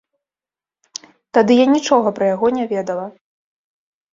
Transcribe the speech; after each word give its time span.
Тады 1.39 1.53
я 1.59 1.65
нічога 1.75 2.07
пра 2.17 2.25
яго 2.35 2.47
не 2.59 2.65
ведала. 2.73 3.05